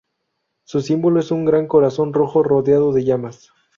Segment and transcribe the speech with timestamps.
[0.63, 3.51] Su símbolo es un gran corazón rojo rodeado de llamas.